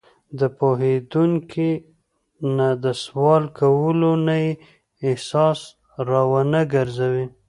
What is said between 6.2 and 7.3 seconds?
ونهګرځوي.